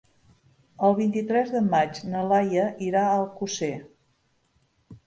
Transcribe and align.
El 0.87 0.95
vint-i-tres 0.99 1.53
de 1.57 1.61
maig 1.67 2.01
na 2.15 2.25
Laia 2.33 2.65
irà 2.89 3.05
a 3.07 3.13
Alcosser. 3.21 3.73